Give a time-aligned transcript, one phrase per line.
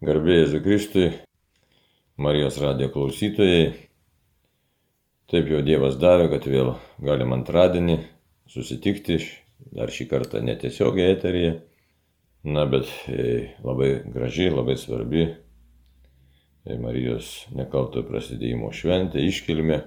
[0.00, 1.08] Garbėjai Zikristui,
[2.16, 3.66] Marijos radijo klausytojai.
[5.28, 6.70] Taip jau Dievas davė, kad vėl
[7.04, 7.98] galim antradienį
[8.48, 9.18] susitikti,
[9.76, 11.50] dar šį kartą netiesiogiai eteryje.
[12.48, 19.82] Na, bet e, labai graži, labai svarbi e, Marijos nekalto prasidėjimo šventė, iškilmė.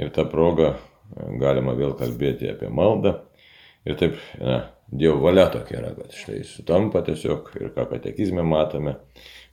[0.00, 0.78] Ir tą progą e,
[1.44, 3.18] galima vėl kalbėti apie maldą.
[3.86, 8.96] Ir taip, na, Dievo valia tokia yra, kad štai sutampa tiesiog ir ką katekizme matome,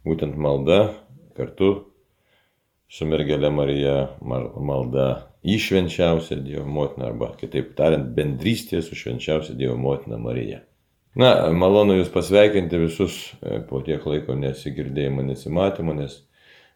[0.06, 0.80] būtent malda
[1.38, 1.72] kartu
[2.94, 5.08] su mergelė Marija, malda
[5.42, 10.62] į švenčiausią Dievo motiną arba kitaip tariant bendrystė su švenčiausia Dievo motina Marija.
[11.18, 16.24] Na, malonu Jūs pasveikinti visus e, po tiek laiko nesigirdėjimo, nesimatymo, nes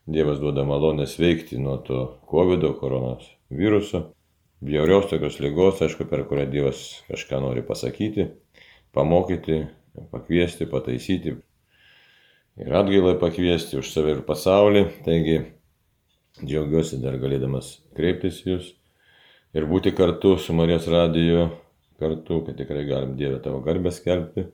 [0.07, 4.12] Dievas duoda malonę sveikti nuo to COVID, koronos viruso,
[4.63, 8.31] bjaurios tokios lygos, aišku, per kurią Dievas kažką nori pasakyti
[8.98, 9.65] pamokyti,
[10.11, 11.35] pakviesti, pataisyti
[12.57, 14.84] ir atgailai pakviesti už save ir pasaulį.
[15.05, 15.38] Taigi
[16.41, 18.73] džiaugiuosi dar galėdamas kreiptis jūs
[19.57, 21.48] ir būti kartu su Marijos radiju,
[22.01, 24.49] kartu, kad tikrai galim Dievę tavo garbę skelbti.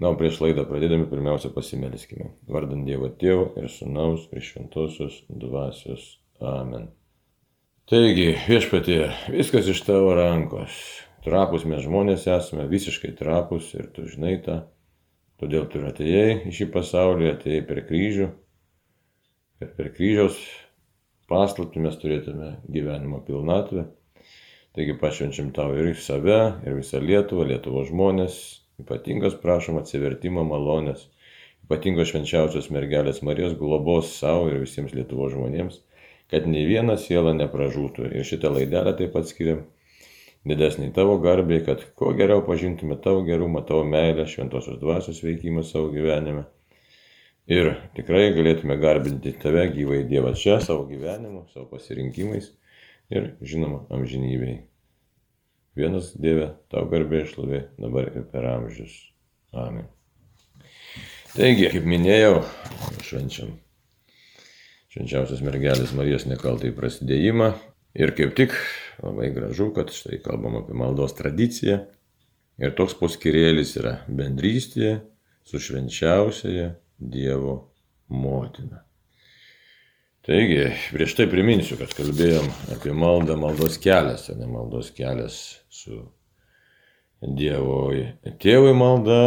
[0.00, 2.30] Na, o prieš laidą pradėdami pirmiausia pasimeliskime.
[2.48, 6.14] Vardant Dievo Tėvo ir Sūnaus ir Šventosios Dvasios.
[6.40, 6.88] Amen.
[7.90, 10.74] Taigi, viešpatie, viskas iš tavo rankos.
[11.24, 14.60] Trapus mes žmonės esame, visiškai trapus ir tu žinai tą.
[15.42, 18.28] Todėl tu atėjai į šį pasaulį, atėjai per kryžių.
[19.58, 20.38] Ir per kryžiaus
[21.34, 23.88] paslapti mes turėtume gyvenimo pilnatvę.
[24.78, 28.38] Taigi pašvenčiam tau ir save, ir visą Lietuvą, Lietuvos žmonės.
[28.84, 31.08] Ypatingas prašom atsivertimo malonės.
[31.66, 35.82] Ypatingos švenčiausios mergelės Marijos globos savo ir visiems Lietuvos žmonėms,
[36.30, 38.10] kad nei viena siela nepražūtų.
[38.14, 39.64] Ir šitą laidelę taip pat skiriam
[40.48, 45.90] didesnį tavo garbei, kad kuo geriau pažintume tavo gerumą, tavo meilę, šventosios dvasios veikimą savo
[45.92, 46.46] gyvenime.
[47.50, 52.52] Ir tikrai galėtume garbinti tave gyvai Dievas čia, savo gyvenimu, savo pasirinkimais
[53.10, 54.60] ir, žinoma, amžinybei.
[55.78, 58.94] Vienas Dieve, tau garbė išlovė dabar ir per amžius.
[59.50, 59.88] Amen.
[61.34, 62.40] Taigi, kaip minėjau,
[63.06, 63.56] švenčiam
[64.90, 67.52] švenčiausios mergelės Marijos nekaltai prasidėjimą.
[67.98, 68.54] Ir kaip tik
[69.02, 71.80] labai gražu, kad štai kalbam apie maldos tradiciją.
[72.60, 75.00] Ir toks poskirėlis yra bendrystė
[75.46, 77.54] su švenčiausiaja Dievo
[78.12, 78.82] motina.
[80.26, 85.38] Taigi, prieš tai priminsiu, kad kalbėjom apie maldą, maldos kelias, o ne maldos kelias
[85.72, 86.02] su
[87.20, 87.88] Dievo
[88.42, 89.22] tėvui malda,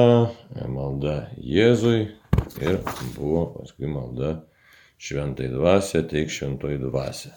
[0.69, 2.11] malda Jėzui
[2.61, 2.79] ir
[3.15, 4.43] buvo paskui malda
[5.03, 7.33] šventai dvasia, teik šventoji dvasia.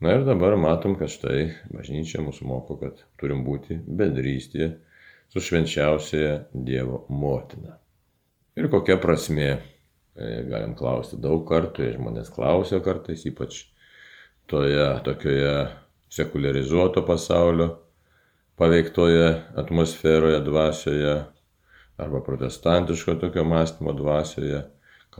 [0.00, 4.70] Na ir dabar matom, kad štai bažnyčia mūsų moko, kad turim būti bendrystėje
[5.32, 7.76] su švenčiausiaja Dievo motina.
[8.56, 9.50] Ir kokia prasme,
[10.16, 13.62] galim klausti daug kartų, ir žmonės klausia kartais, ypač
[14.50, 15.54] toje tokioje
[16.10, 17.68] sekularizuoto pasaulio
[18.60, 21.14] paveiktoje atmosferoje, dvasioje
[22.00, 24.64] arba protestantiško tokio mąstymo dvasioje,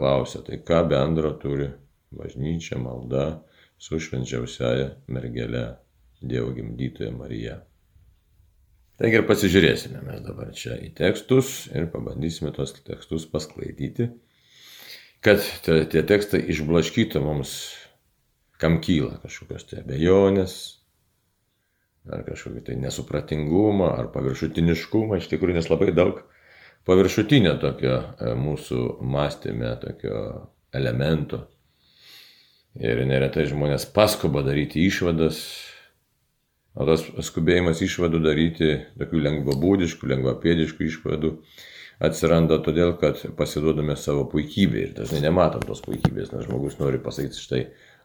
[0.00, 1.69] klausia, tai ką bendro turi
[2.16, 3.43] bažnyčia, malda
[3.81, 5.77] su švenčiausiaja mergele
[6.21, 7.55] Dievo gimdytoja Marija.
[9.00, 14.11] Taigi ir pasižiūrėsime mes dabar čia į tekstus ir pabandysime tos tekstus pasklaidyti,
[15.25, 17.55] kad tie tekstai išblaškytų mums,
[18.61, 20.59] kam kyla kažkokios tai abejonės,
[22.12, 26.21] ar kažkokį tai nesupratingumą, ar paviršutiniškumą, iš tikrųjų, nes labai daug
[26.89, 30.21] paviršutinio tokio e, mūsų mąstymė, tokio
[30.73, 31.45] elemento
[32.79, 35.41] Ir neretai žmonės paskuba daryti išvadas,
[36.79, 38.69] o tas skubėjimas išvadų daryti,
[39.01, 41.33] tokių lengvabūdiškų, lengvapėdiškų išvadų,
[42.07, 47.43] atsiranda todėl, kad pasiduodame savo puikybė ir dažnai nematom tos puikybės, nes žmogus nori pasakyti
[47.43, 47.65] štai,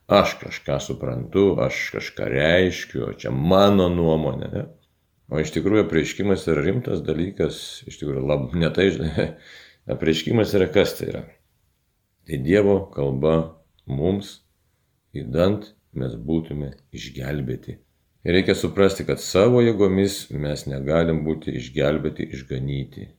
[0.09, 4.49] aš kažką suprantu, aš kažką reiškiu, čia mano nuomonė.
[4.49, 4.65] Ne?
[5.31, 7.57] O iš tikrųjų apreiškimas yra rimtas dalykas,
[7.89, 8.91] iš tikrųjų lab, netai,
[9.95, 11.23] apreiškimas yra kas tai yra.
[12.25, 13.35] Tai Dievo kalba
[13.89, 14.39] mums
[15.17, 17.79] įdant mes būtume išgelbėti.
[18.25, 23.09] Ir reikia suprasti, kad savo jėgomis mes negalim būti išgelbėti, išganyti.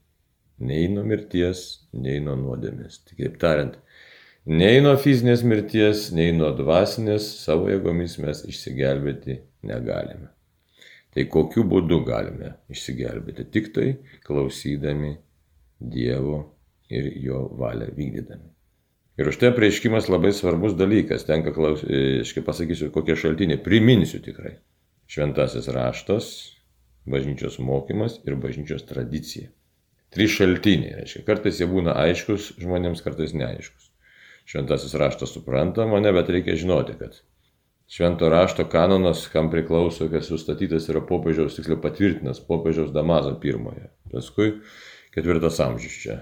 [0.66, 1.64] Nei nuo mirties,
[1.94, 3.02] nei nuo nuodėmės.
[3.12, 3.76] Kitaip tariant,
[4.46, 10.35] nei nuo fizinės mirties, nei nuo dvasinės savo jėgomis mes išsigelbėti negalime.
[11.16, 13.46] Tai kokiu būdu galime išsigelbėti?
[13.48, 13.86] Tik tai
[14.26, 15.14] klausydami
[15.80, 16.42] Dievo
[16.92, 18.50] ir jo valią vykdydami.
[19.16, 21.24] Ir už tai prieiškimas labai svarbus dalykas.
[21.24, 23.62] Tenka klausyti, kaip pasakysiu, kokie šaltiniai.
[23.64, 24.58] Priminsiu tikrai.
[25.08, 26.28] Šventasis raštas,
[27.08, 29.48] bažnyčios mokymas ir bažnyčios tradicija.
[30.12, 30.98] Trys šaltiniai.
[31.00, 33.88] Reiškia, kartais jie būna aiškus žmonėms, kartais neaiškus.
[34.46, 37.16] šventasis raštas supranta mane, bet reikia žinoti, kad
[37.88, 43.90] švento rašto kanonas, kam priklauso, kas sustatytas yra popiežiaus, tiksliau patvirtinas popiežiaus Damazo pirmoje.
[44.12, 44.52] Paskui
[45.14, 46.18] ketvirtas amžius čia.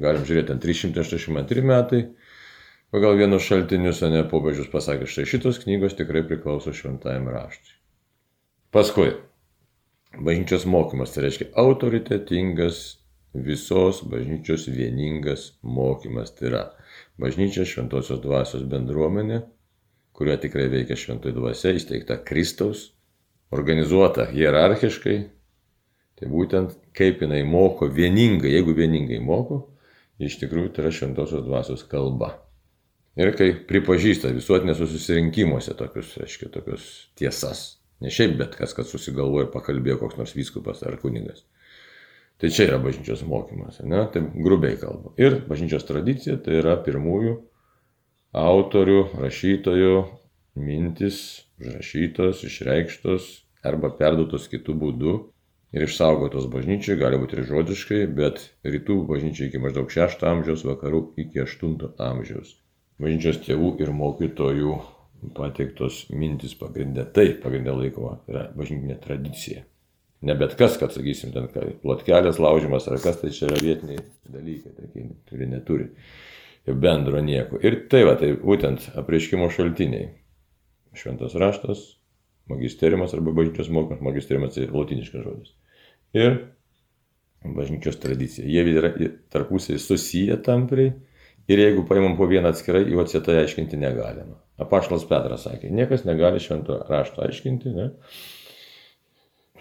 [0.00, 2.02] Galim žiūrėti, ant 382 metai.
[2.94, 7.74] Pagal vienus šaltinius, o ne popiežius pasakė, štai šitos knygos tikrai priklauso šventajam raštui.
[8.74, 9.08] Paskui,
[10.14, 12.84] bažnyčios mokymas, tai reiškia autoritetingas
[13.34, 16.30] visos bažnyčios vieningas mokymas.
[16.38, 16.62] Tai yra
[17.18, 19.42] bažnyčia šventosios dvasios bendruomenė,
[20.14, 22.92] kurioje tikrai veikia šventoji dvasia, įsteigta Kristaus,
[23.54, 25.18] organizuota hierarchiškai.
[26.14, 29.64] Tai būtent kaip jinai moko vieningai, jeigu vieningai moko,
[30.22, 32.36] iš tikrųjų tai yra šventosios dvasios kalba.
[33.18, 36.86] Ir kai pripažįsta visuotinėse susirinkimuose tokius, reiškia, tokius
[37.18, 37.64] tiesas.
[38.02, 41.44] Ne šiaip bet kas, kad susigalvoja ir pakalbėjo koks nors vyskupas ar kunigas.
[42.42, 44.00] Tai čia yra bažnyčios mokymas, ne?
[44.10, 45.12] tai grubiai kalba.
[45.22, 47.36] Ir bažnyčios tradicija tai yra pirmųjų
[48.34, 49.94] autorių, rašytojų
[50.58, 51.18] mintis,
[51.60, 53.30] užrašytos, išreikštos
[53.66, 55.14] arba perduotos kitų būdų
[55.74, 61.04] ir išsaugotos bažnyčiai, gali būti ir žodiškai, bet rytų bažnyčiai iki maždaug 6 amžiaus, vakarų
[61.24, 62.56] iki 8 amžiaus.
[63.02, 64.80] Bažnyčios tėvų ir mokytojų
[65.34, 69.64] pateiktos mintis pagrindė, tai pagrindė laikoma, yra bažnytinė tradicija
[70.24, 71.48] ne bet kas, kad sakysim, ten
[71.82, 74.00] plotkelės laužimas ar kas, tai čia yra vietiniai
[74.32, 75.88] dalykai, tai, kurie neturi
[76.72, 77.60] bendro nieko.
[77.60, 80.08] Ir tai va, tai būtent apreiškimo šaltiniai.
[80.96, 81.82] Šventas raštas,
[82.48, 85.54] magisteriumas arba bažnyčios mokymas, magisteriumas tai latiniškas žodis.
[86.16, 86.38] Ir
[87.44, 88.46] bažnyčios tradicija.
[88.48, 88.92] Jie yra
[89.34, 90.94] tarpusiai susiję tampriai
[91.48, 94.38] ir jeigu paimam po vieną atskirai, jų atsietai aiškinti negalima.
[94.60, 97.90] Apaštalas Petras sakė, niekas negali švento rašto aiškinti, ne?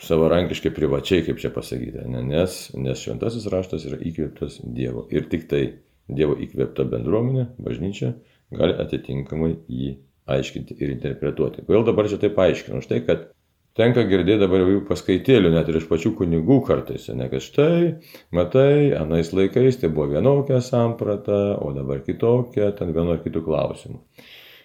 [0.04, 2.24] savarankiškai privačiai, kaip čia pasakyti, ne?
[2.28, 5.64] nes, nes šventasis raštas yra įkvėptas Dievo ir tik tai
[6.12, 8.14] Dievo įkvėpta bendruomenė, bažnyčia,
[8.54, 9.94] gali atitinkamai jį
[10.34, 11.64] aiškinti ir interpretuoti.
[11.68, 12.82] Kodėl dabar čia taip aiškinu?
[12.84, 13.26] Štai, kad
[13.80, 17.96] tenka girdėti dabar jau paskaitėlių, net ir iš pačių kunigų kartais, ne kad štai,
[18.36, 24.00] matai, anais laikais tai buvo vienokia samprata, o dabar kitokia, ten vienu ar kitų klausimų.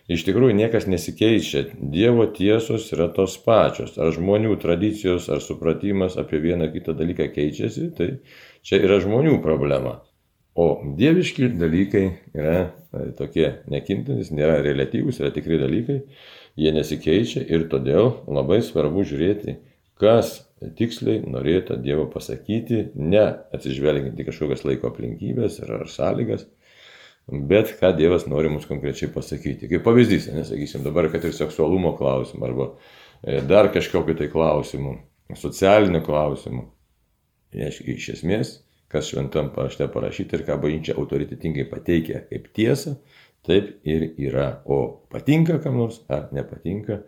[0.09, 3.99] Iš tikrųjų niekas nesikeičia, Dievo tiesos yra tos pačios.
[4.01, 8.07] Ar žmonių tradicijos ar supratimas apie vieną kitą dalyką keičiasi, tai
[8.65, 9.99] čia yra žmonių problema.
[10.59, 10.67] O
[10.99, 16.01] dieviški dalykai yra e, tokie nekintantis, nėra relatyvūs, yra tikri dalykai,
[16.59, 19.55] jie nesikeičia ir todėl labai svarbu žiūrėti,
[20.03, 20.41] kas
[20.79, 23.25] tiksliai norėtų Dievo pasakyti, ne
[23.55, 26.49] atsižvelgiant į kažkokias laiko aplinkybės ar, ar sąlygas,
[27.29, 29.71] bet ką Dievas nori mums konkrečiai pasakyti.
[29.71, 32.73] Kaip pavyzdys, nesakysim dabar, kad ir seksualumo klausimų arba
[33.23, 34.99] e, dar kažkokiu tai klausimu,
[35.39, 36.67] socialiniu klausimu.
[37.55, 38.59] Iš esmės,
[38.93, 42.97] kas šventam parašte parašyta ir ką bažnyčia autoritetingai pateikia kaip tiesą,
[43.47, 44.63] taip ir yra.
[44.65, 47.03] O patinka kam nors ar nepatinka,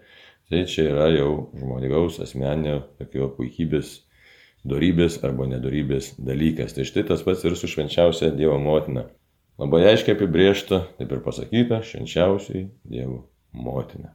[0.50, 4.00] tai čia yra jau žmogaus asmeninio tokio puikybės,
[4.68, 6.76] darybės arba nedorybės dalykas.
[6.76, 9.06] Tai štai tas pats ir su švenčiausia Dievo motina.
[9.60, 13.22] Labai aiškiai apibriešta, taip ir pasakyta, švenčiausiai Dievo
[13.52, 14.14] motina.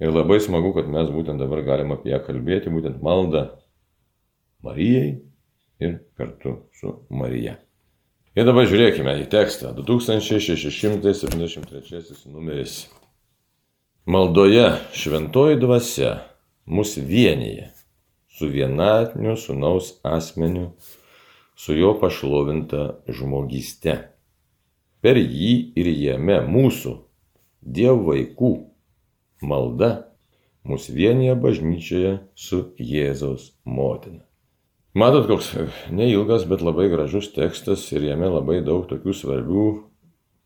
[0.00, 3.46] Ir labai smagu, kad mes būtent dabar galim apie ją kalbėti, būtent maldą
[4.64, 5.22] Marijai
[5.80, 7.56] ir kartu su Marija.
[8.36, 9.72] Ir dabar žiūrėkime į tekstą.
[9.76, 12.88] 2673 numeris.
[14.06, 16.18] Maldoje šventoji dvasia
[16.66, 17.70] mus vienyje
[18.36, 20.70] su vienatiniu sunaus asmeniu,
[21.56, 24.16] su jo pašlovinta žmogyste
[25.06, 26.96] per jį ir jame mūsų,
[27.66, 28.48] Dievo vaikų,
[29.42, 29.90] malda
[30.66, 34.24] mus vienyje bažnyčioje su Jėzaus motina.
[34.96, 35.50] Matot, koks
[35.92, 39.64] neilgas, bet labai gražus tekstas ir jame labai daug tokių svarbių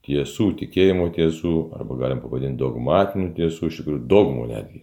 [0.08, 4.82] tiesų, tikėjimo tiesų, arba galim pavadinti dogmatinių tiesų, iš tikrųjų dogmų netgi.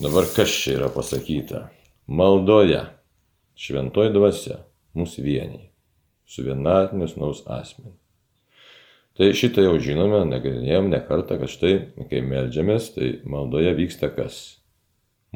[0.00, 1.66] Dabar kas čia yra pasakyta?
[2.08, 2.80] Maldoje,
[3.60, 4.62] šventoji dvasia,
[4.96, 5.68] mūsų vienyje,
[6.24, 7.98] su vienatinės naus asmeniu.
[9.20, 11.74] Tai šitą jau žinome, nagrinėjom ne kartą, kad štai,
[12.08, 14.62] kai melžiamės, tai maldoje vyksta kas?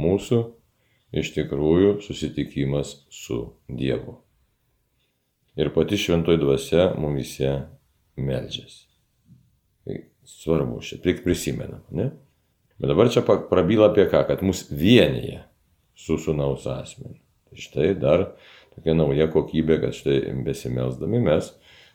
[0.00, 0.47] Mūsų
[1.13, 4.19] iš tikrųjų susitikimas su Dievu.
[5.57, 7.53] Ir pati šventoji dvasia mumise
[8.21, 8.85] melžiasi.
[9.87, 12.11] Tai svarbu, šiek tiek prisimenam, ne?
[12.77, 15.41] Bet dabar čia prabyla apie ką, kad mus vienyje
[15.97, 17.23] su sunaus asmeniu.
[17.49, 18.27] Tai štai dar
[18.75, 21.55] tokia nauja kokybė, kad štai besimelsdami mes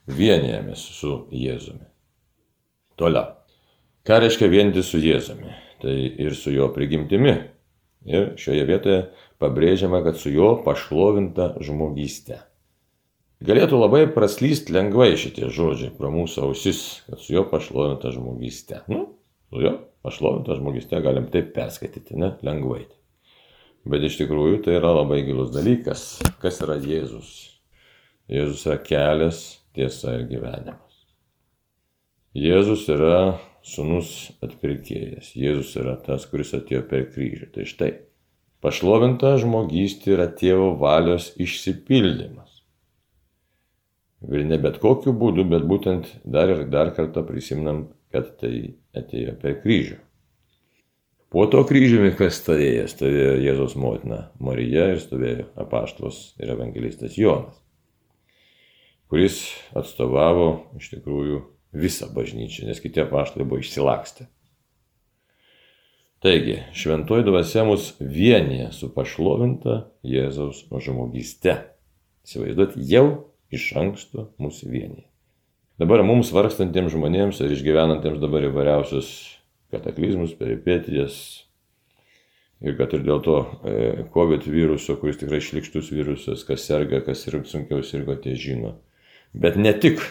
[0.10, 1.86] vienijamės su Jėzumi.
[2.98, 3.36] Toliau.
[4.08, 5.53] Ką reiškia vienyti su Jėzumi?
[5.82, 7.36] Tai ir su jo prigimtimi.
[8.10, 9.01] Ir šioje vietoje
[9.41, 12.39] pabrėžiama, kad su jo pašlovinta žmogystė.
[13.41, 18.84] Galėtų labai praslysti lengvai šitie žodžiai pro mūsų ausis, kad su juo pašlovinta žmogystė.
[18.89, 19.05] Nu,
[19.50, 22.84] su juo pašlovinta žmogystė galim taip perskaityti, ne, lengvai.
[23.89, 26.22] Bet iš tikrųjų tai yra labai gilus dalykas.
[26.41, 27.31] Kas yra Jėzus?
[28.29, 29.41] Jėzus yra kelias,
[29.74, 31.01] tiesa ir gyvenimas.
[32.38, 35.34] Jėzus yra sunus atpirkėjas.
[35.38, 37.50] Jėzus yra tas, kuris atėjo per kryžių.
[37.56, 37.91] Tai štai,
[38.63, 42.62] pašlovinta žmogystė yra tėvo valios išsipildymas.
[44.30, 49.38] Ir ne bet kokiu būdu, bet būtent dar ir dar kartą prisimnam, kad tai atėjo
[49.41, 49.98] per kryžių.
[51.32, 52.89] Po to kryžiumi kas stovėjo?
[52.91, 57.56] Stovėjo Jėzos motina Marija ir stovėjo apaštalas ir evangelistas Jonas,
[59.08, 59.39] kuris
[59.80, 61.39] atstovavo iš tikrųjų
[61.73, 64.27] visą bažnyčią, nes kiti apaštalai buvo išsilakstę.
[66.21, 71.55] Taigi, šventoji dvasia mus vienyje su pašlovinta Jėzaus žmogyste.
[72.27, 73.05] Įsivaizduot, jau
[73.49, 75.07] iš anksto mūsų vienyje.
[75.81, 79.09] Dabar mums vargstantiems žmonėms ir išgyvenantiems dabar įvairiausius
[79.73, 81.15] kataklizmus, peripetijas
[82.61, 87.25] ir kad ir dėl to e, COVID viruso, kuris tikrai šlikštus virusas, kas serga, kas
[87.25, 88.75] ir sunkiau sirgo, tie žino.
[89.33, 90.03] Bet ne tik.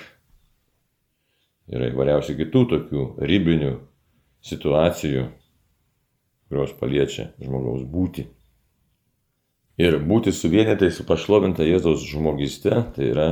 [1.71, 3.75] Yra įvairiausių kitų tokių ribinių
[4.47, 5.29] situacijų,
[6.51, 8.27] kurios paliečia žmogaus būti.
[9.81, 13.29] Ir būti suvienytai su pašlovinta Jėzaus žmogiste, tai yra,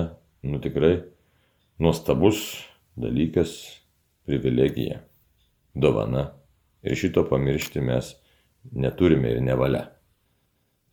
[0.46, 1.02] nu tikrai,
[1.82, 2.62] nuostabus
[2.96, 3.58] dalykas,
[4.28, 5.02] privilegija,
[5.74, 6.30] dovana.
[6.86, 8.14] Ir šito pamiršti mes
[8.70, 9.88] neturime ir nevalia.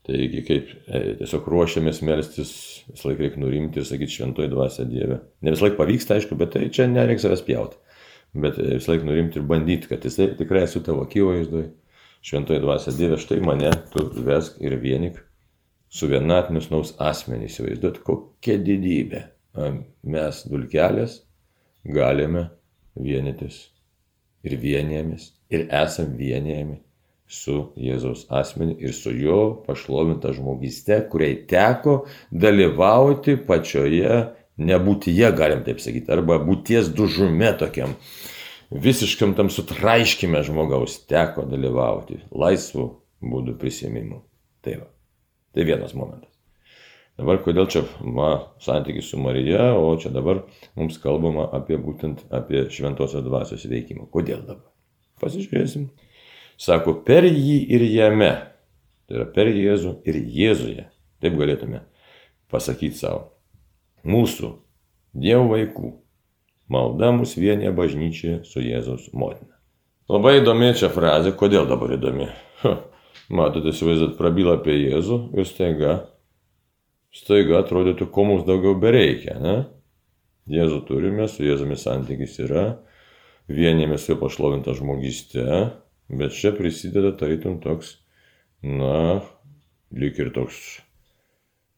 [0.05, 2.51] Taigi, kaip e, tiesiog ruošiamės melstis,
[2.91, 5.17] visą laiką reikia nurimti ir sakyti šventoji dvasia Dieve.
[5.41, 7.79] Ne visą laiką pavyksta, aišku, bet tai čia nereikia savęs pjauti.
[8.45, 11.71] Bet e, visą laiką nurimti ir bandyti, kad jisai tikrai esu tavo akivaizdoje.
[12.25, 15.17] Šventoji dvasia Dieve, štai mane tu vesk ir vienik
[15.89, 17.49] su vienatiniu snaus asmenį.
[17.49, 19.25] Įsivaizduot, kokia didybė.
[20.05, 21.21] Mes dulkelės
[21.85, 22.49] galime
[22.97, 23.61] vienytis
[24.45, 26.81] ir vienėjamės ir esam vienėjami
[27.27, 34.21] su Jėzaus asmeniu ir su jo pašlovinta žmogyste, kuriai teko dalyvauti pačioje
[34.61, 37.97] nebūtyje, galim taip sakyti, arba būties dužume tokiam
[38.71, 42.87] visiškam tam sutraiškime žmogaus teko dalyvauti laisvų
[43.25, 44.21] būdų prisėmimu.
[44.65, 44.87] Tai va.
[45.55, 46.31] Tai vienas momentas.
[47.15, 50.41] Dabar kodėl čia ma, santykis su Marija, o čia dabar
[50.75, 54.09] mums kalbama apie būtent apie šventosios dvasios veikimą.
[54.11, 54.67] Kodėl dabar?
[55.23, 55.87] Pasižiūrėsim.
[56.61, 58.31] Sako, per jį ir jame.
[59.05, 60.87] Tai yra per Jėzų ir Jėzuje.
[61.21, 61.83] Taip galėtume
[62.51, 63.35] pasakyti savo.
[64.05, 64.51] Mūsų
[65.15, 65.91] Dievo vaikų.
[66.71, 69.53] Malda mus vienė bažnyčioje su Jėzaus motina.
[70.09, 71.35] Labai įdomi čia frazė.
[71.37, 72.27] Kodėl dabar įdomi?
[72.63, 72.73] Ha.
[73.29, 75.93] Matote, įsivaizduot, prabyla apie Jėzų ir staiga,
[77.15, 79.55] staiga atrodytų, ko mums daugiau bereikia, ne?
[80.51, 82.65] Jėzų turime, su Jėzumi santykis yra,
[83.49, 85.47] vienėmės su pašlovinta žmogystė,
[86.09, 87.95] bet čia prisideda tarytum toks,
[88.65, 89.21] na,
[89.95, 90.57] lyg ir toks,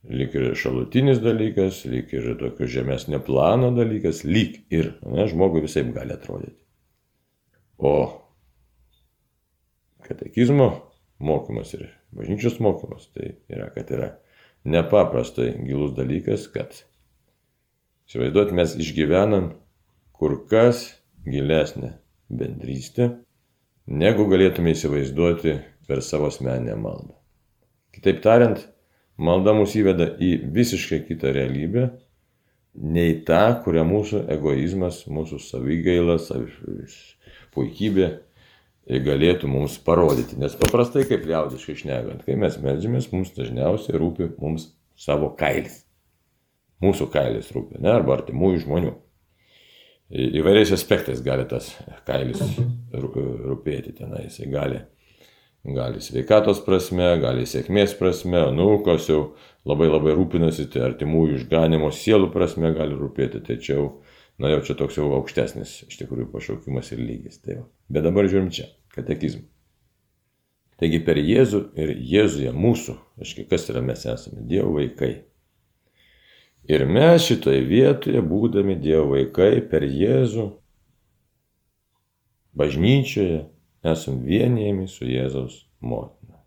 [0.08, 5.86] lyg ir šalutinis dalykas, lyg ir tokio žemesnio plano dalykas, lyg ir, ne, žmogui visai
[5.96, 6.60] gali atrodyti.
[7.78, 7.94] O
[10.08, 10.72] katekizmo
[11.20, 14.12] mokymas ir bažnyčios mokymas, tai yra, kad yra
[14.68, 16.74] nepaprastai gilus dalykas, kad
[18.08, 19.52] įsivaizduot, mes išgyvenam
[20.18, 20.88] kur kas
[21.28, 21.98] gilesnę
[22.30, 23.12] bendrystę,
[23.88, 27.16] negu galėtume įsivaizduoti per savo asmeninę maldą.
[27.96, 28.62] Kitaip tariant,
[29.18, 31.88] malda mus įveda į visiškai kitą realybę,
[32.78, 36.52] nei tą, kurią mūsų egoizmas, mūsų savigaila, savi,
[37.56, 38.12] puikybė
[38.88, 40.38] galėtų mums parodyti.
[40.40, 45.82] Nes paprastai, kaip liaudiškai šnekant, kai mes melžiamės, mums dažniausiai rūpi mums savo kailis.
[46.84, 48.94] Mūsų kailis rūpi, ne, arba artimųjų žmonių.
[50.08, 51.74] Įvairiais aspektais gali tas
[52.08, 52.40] kailis
[52.96, 54.24] rūpėti tenai.
[54.30, 54.80] Jisai gali,
[55.68, 59.22] gali sveikatos prasme, gali sėkmės prasme, nukos jau
[59.68, 63.44] labai labai rūpinasi, tai artimųjų išganimo sielų prasme gali rūpėti.
[63.50, 63.90] Tačiau
[64.40, 67.42] na jau čia toks jau aukštesnis iš tikrųjų pašaukimas ir lygis.
[67.44, 67.68] Tai va.
[67.92, 69.44] Bet dabar žiūrim čia, katekizmą.
[70.78, 75.27] Taigi per Jėzų ir Jėzuje mūsų, aiškiai, kas yra mes esame, Dievo vaikai.
[76.68, 80.50] Ir mes šitoje vietoje, būdami Dievo vaikai, per Jėzų,
[82.60, 83.46] bažnyčioje,
[83.88, 86.42] esame vienėjami su Jėzaus motina.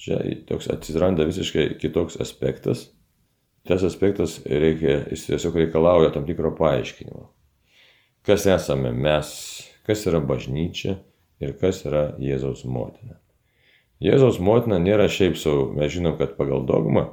[0.00, 2.88] Čia toks atsiranda visiškai kitoks aspektas,
[3.68, 7.28] tas aspektas reikia, jis tiesiog reikalauja tam tikro paaiškinimo.
[8.24, 9.28] Kas esame mes,
[9.84, 10.96] kas yra bažnyčia
[11.42, 13.20] ir kas yra Jėzaus motina.
[14.02, 17.10] Jėzaus motina nėra šiaip savo, mes žinom, kad pagal dogmą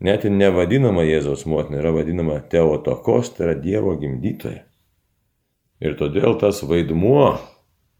[0.00, 4.64] net ir nevadinama Jėzaus motina, yra vadinama Teotokos, tai yra Dievo gimdytoja.
[5.80, 7.36] Ir todėl tas vaidmuo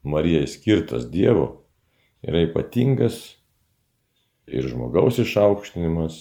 [0.07, 1.67] Marijai skirtas Dievo
[2.27, 3.37] yra ypatingas
[4.47, 6.17] ir žmogaus išaukštinimas,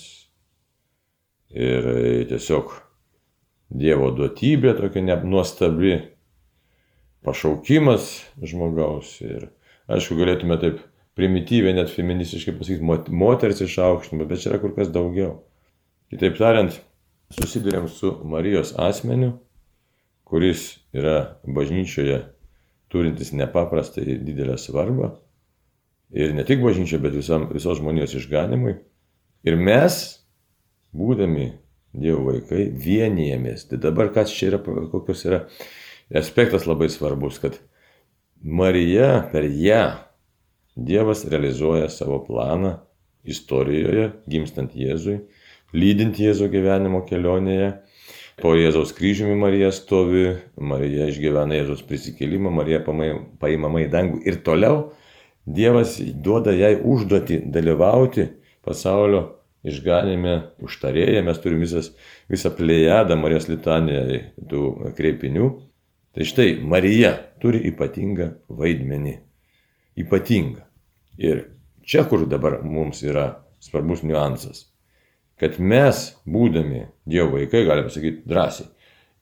[1.54, 1.88] ir
[2.32, 2.74] tiesiog
[3.76, 5.96] Dievo duotybė tokia nuostabi,
[7.26, 9.18] pašaukimas žmogaus.
[9.26, 9.50] Ir
[9.90, 10.84] aišku, galėtume taip
[11.18, 15.40] primityviai, net feministiškai pasakyti, moters išaukštinimą, bet čia yra kur kas daugiau.
[16.14, 16.76] Kitaip tariant,
[17.34, 19.34] susidurėm su Marijos asmeniu,
[20.26, 22.22] kuris yra bažnyčioje
[22.94, 25.16] turintis nepaprastai didelę svarbą.
[26.16, 28.78] Ir ne tik bažnyčioje, bet visam, visos žmonijos išganimui.
[29.46, 30.02] Ir mes,
[30.96, 31.52] būdami
[31.96, 33.70] Dievo vaikai, vienijamės.
[33.70, 34.60] Tai dabar kas čia yra,
[34.92, 35.46] kokios yra
[36.12, 37.56] aspektas labai svarbus, kad
[38.44, 39.86] Marija per ją
[40.76, 42.74] Dievas realizuoja savo planą
[43.24, 45.22] istorijoje, gimstant Jėzui,
[45.76, 47.74] lydint Jėzų gyvenimo kelionėje.
[48.42, 50.28] Po Jėzaus kryžiumi Marija stovi,
[50.60, 54.90] Marija išgyvena Jėzaus prisikėlimą, Marija paimama į dangų ir toliau
[55.46, 58.26] Dievas duoda jai užduoti dalyvauti
[58.66, 59.22] pasaulio
[59.66, 60.34] išganime
[60.66, 61.92] užtarėję, mes turim visas,
[62.30, 64.64] visą plėjadą Marijos litaniją tų
[64.98, 65.50] kreipinių.
[66.16, 67.12] Tai štai Marija
[67.44, 69.16] turi ypatingą vaidmenį.
[70.02, 70.64] Ypatingą.
[71.22, 71.44] Ir
[71.86, 73.28] čia, kur dabar mums yra
[73.62, 74.66] svarbus niuansas,
[75.42, 78.70] kad mes, būdami Dievo vaikai, galime sakyti drąsiai,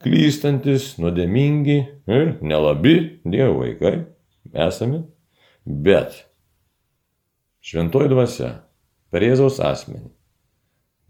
[0.04, 1.78] klystantis, nuodėmingi
[2.12, 3.96] ir nelabi Dievo vaikai
[4.54, 5.04] esame,
[5.66, 6.24] bet
[7.64, 8.52] šventoji dvasia
[9.14, 10.12] per Jėzaus asmenį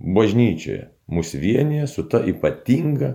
[0.03, 3.13] bažnyčioje mus vienyje su ta ypatinga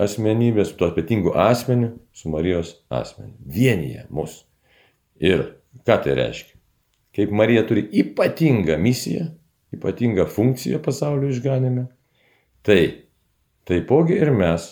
[0.00, 3.34] asmenybė, su tuo ypatingu asmeniu, su Marijos asmeniu.
[3.44, 4.44] Vienyje mus.
[5.20, 5.44] Ir
[5.84, 6.56] ką tai reiškia?
[7.16, 9.26] Kaip Marija turi ypatingą misiją,
[9.74, 11.86] ypatingą funkciją pasaulio išganime,
[12.62, 13.06] tai
[13.68, 14.66] taipogi ir mes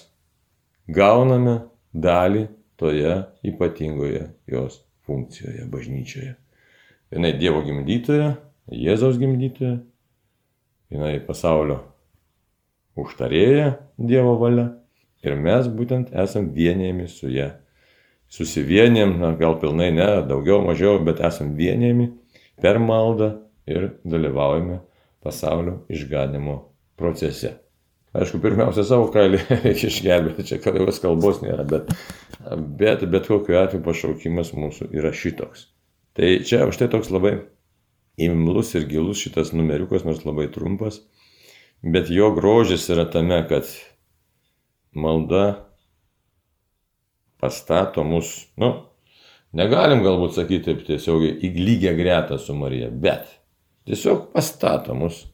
[0.88, 1.61] gauname
[1.95, 2.47] dalį
[2.78, 3.14] toje
[3.47, 6.35] ypatingoje jos funkcijoje bažnyčioje.
[7.12, 8.35] Jinai Dievo gimdytoja,
[8.68, 9.79] Jėzaus gimdytoja,
[10.92, 11.81] jinai pasaulio
[12.99, 14.68] užtarėja Dievo valia
[15.25, 17.53] ir mes būtent esam vienėjami su ją.
[18.29, 22.11] Susivienėm, na, gal pilnai ne, daugiau, mažiau, bet esam vienėjami
[22.61, 23.31] per maldą
[23.64, 24.83] ir dalyvaujame
[25.24, 26.59] pasaulio išganimo
[26.98, 27.59] procese.
[28.16, 31.92] Aišku, pirmiausia, savo kailį reikia išgelbėti, čia kalbos kalbos nėra, bet,
[32.81, 35.68] bet, bet kokiu atveju pašaukimas mūsų yra šitoks.
[36.18, 37.37] Tai čia už tai toks labai
[38.18, 41.02] imlus ir gilus šitas numeriukas, nors labai trumpas,
[41.85, 43.68] bet jo grožis yra tame, kad
[44.96, 45.44] malda
[47.38, 48.72] pastato mus, nu,
[49.57, 53.38] Negalim galbūt sakyti taip tiesiogiai į lygią gretą su Marija, bet
[53.88, 55.24] tiesiog pastato mus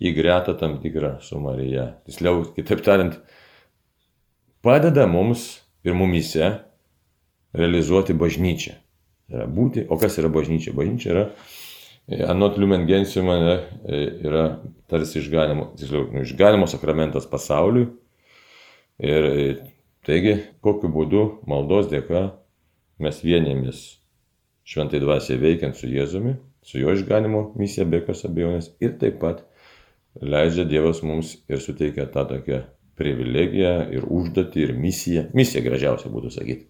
[0.00, 1.86] į gretą tam tikrą su Marija.
[2.08, 3.18] Tiksliau, kitaip tariant,
[4.64, 6.52] padeda mums ir mumise
[7.56, 8.76] realizuoti bažnyčią.
[9.30, 10.74] Yra būti, o kas yra bažnyčia?
[10.74, 11.24] Bažnyčia yra,
[12.32, 14.44] anot Lumen Gentium, yra
[14.90, 17.86] tarsi išganimo, tiksliau, nu, išganimo sakramentas pasauliui.
[19.00, 19.62] Ir
[20.04, 22.26] taigi, kokiu būdu maldos dėka
[23.00, 23.84] mes vienėmės
[24.68, 29.44] šventai dvasiai veikiant su Jėzumi, su jo išganimo misija be jokios abejonės ir taip pat
[30.20, 32.62] leidžia Dievas mums ir suteikia tą tokią
[33.00, 36.66] privilegiją ir užduotį ir misiją, misiją gražiausia būtų sakyti,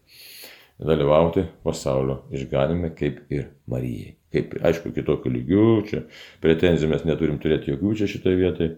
[0.81, 4.15] dalyvauti pasaulio išganime kaip ir Marijai.
[4.31, 6.05] Kaip, aišku, kitokių lygių, čia
[6.43, 8.69] pretenzijų mes neturim turėti jokių čia šitoje vietoje,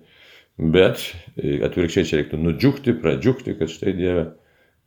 [0.56, 1.02] bet
[1.68, 4.24] atvirkščiai čia reiktų nudžiugti, pradžiugti, kad štai Dieve,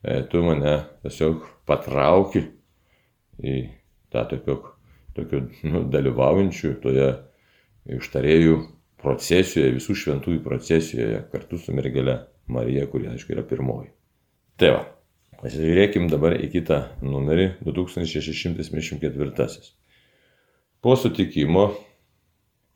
[0.01, 2.47] e, tu mane tiesiog patrauki
[3.45, 3.59] į
[4.09, 4.57] tą tokio,
[5.15, 7.09] tokio nu, dalyvaujančių toje
[7.97, 8.57] ištarėjų
[9.01, 12.19] procesijoje, visų šventųjų procesijoje kartu su mergelė
[12.51, 13.89] Marija, kuri aišku yra pirmoji.
[14.59, 14.83] Tai va,
[15.41, 19.71] pasižiūrėkim dabar į kitą numerį 2654.
[20.85, 21.69] Po sutikimo,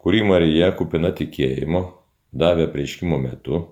[0.01, 1.83] kurį Marija kupina tikėjimo
[2.31, 3.65] davė prieškimo metu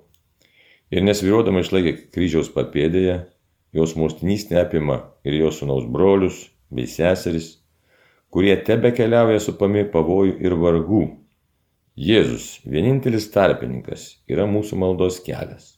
[0.93, 3.17] ir nesviruodama išlaikė kryžiaus papėdėje,
[3.75, 7.56] jos motinystė apima ir jos sunaus brolius, bei seserys,
[8.37, 10.99] kurie tebe keliauja supami pavojų ir vargų.
[11.97, 15.71] Jėzus, vienintelis tarpininkas, yra mūsų maldos kelias.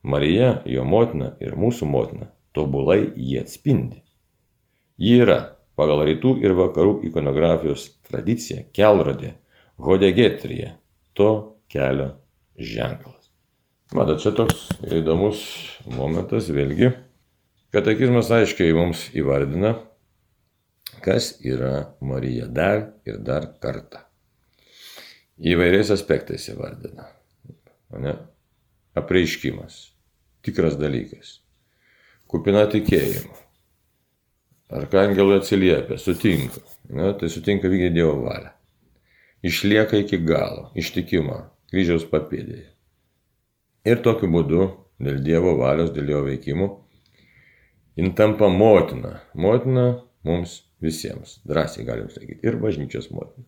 [0.00, 4.00] Marija, jo motina ir mūsų motina, tobulai jį atspindi.
[4.96, 5.36] Ji yra,
[5.76, 9.34] pagal rytų ir vakarų ikonografijos tradiciją, kelrodė,
[9.76, 10.78] hodegetrija,
[11.12, 11.28] to
[11.68, 12.14] kelio
[12.56, 13.28] ženklas.
[13.92, 15.44] Matot, čia toks įdomus
[15.92, 16.94] momentas, vėlgi,
[17.70, 19.76] Katekizmas aiškiai mums įvardina,
[21.04, 24.04] kas yra Marija dar ir dar kartą.
[25.40, 27.08] Įvairiais aspektais įvardina.
[27.98, 28.14] ne?
[28.94, 29.76] apreiškimas,
[30.42, 31.38] tikras dalykas,
[32.30, 33.36] kupina tikėjimo.
[34.70, 36.62] Arkangelui atsiliepia, sutinka,
[36.94, 37.10] ne?
[37.18, 38.52] tai sutinka vykdyti Dievo valią.
[39.42, 41.40] Išlieka iki galo, ištikima,
[41.72, 42.68] kryžiaus papėdėje.
[43.88, 44.66] Ir tokiu būdu,
[45.02, 46.68] dėl Dievo valios, dėl jo veikimų,
[47.98, 49.16] jin tampa motina.
[49.34, 49.86] Motina
[50.28, 53.46] mums visiems, drąsiai galim sakyti, ir bažnyčios motina.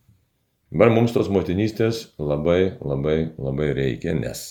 [0.72, 4.44] Dabar mums tos motinystės labai, labai, labai reikia, nes,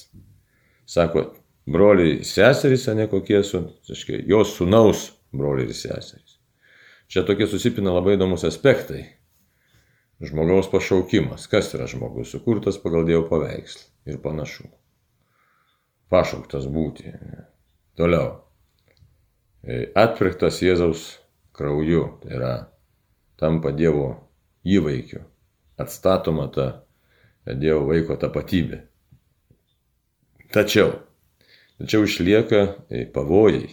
[0.89, 1.31] sako,
[1.69, 6.37] broliai seserys, ne kokie su, aiškiai, jos sunaus broliai ir seserys.
[7.11, 9.01] Čia tokie susipina labai įdomus aspektai.
[10.23, 11.47] Žmogaus pašaukimas.
[11.51, 12.29] Kas yra žmogus?
[12.31, 14.71] Sukurtas pagal Dievo paveikslą ir panašumą.
[16.13, 17.11] Pašauktas būti.
[17.99, 18.45] Toliau.
[19.97, 21.03] Atpirktas Jėzaus
[21.57, 22.05] krauju.
[22.23, 22.53] Tai yra
[23.41, 24.13] tampa Dievo
[24.63, 25.25] įvaikiu
[25.81, 26.67] atstatoma ta
[27.45, 28.83] Dievo vaiko tapatybė.
[30.53, 30.91] Tačiau,
[31.79, 32.61] tačiau išlieka
[33.15, 33.69] pavojai.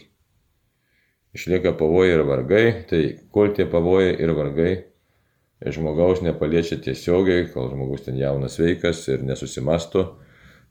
[1.37, 3.03] Išlieka pavojai ir vargai, tai
[3.35, 9.27] kol tie pavojai ir vargai e, žmogaus nepaliečia tiesiogiai, kol žmogus ten jaunas veikas ir
[9.27, 10.07] nesusimasto,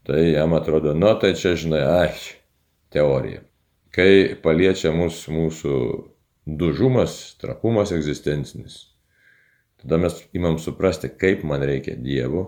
[0.08, 2.10] tai jam atrodo, nu tai čia žinai, ai,
[2.96, 3.44] teorija.
[3.94, 5.76] Kai paliečia mūsų, mūsų
[6.48, 8.86] dužumas, trapumas egzistencinis,
[9.82, 12.44] Tada mes imam suprasti, kaip man reikia Dievo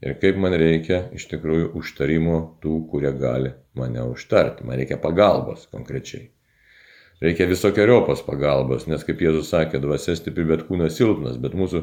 [0.00, 4.64] ir kaip man reikia iš tikrųjų užtarimo tų, kurie gali mane užtarti.
[4.64, 6.30] Man reikia pagalbos konkrečiai.
[7.20, 11.82] Reikia visokiojopos pagalbos, nes kaip Jėzus sakė, dvasia stipri, bet kūnas silpnas, bet mūsų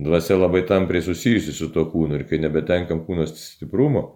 [0.00, 4.06] dvasia labai tampriai susijusi su tuo kūnu ir kai nebetenkam kūno stiprumo,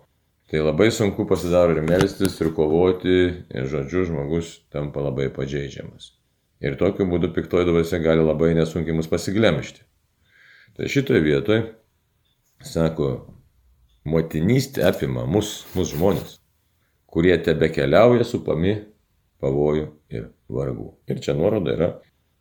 [0.49, 3.21] tai labai sunku pasidaro ir melstis, ir kovoti,
[3.53, 6.15] ir žodžiu, žmogus tampa labai pažeidžiamas.
[6.63, 9.83] Ir tokiu būdu piktoji dvasia gali labai nesunkiai mus pasiglemšti.
[10.79, 11.65] Tai šitoje vietoje,
[12.65, 13.09] sako,
[14.09, 16.37] motinystė apima mus, mus žmonės,
[17.11, 18.77] kurie tebe keliauja su pami
[19.43, 20.89] pavojų ir vargų.
[21.11, 21.91] Ir čia nuoroda yra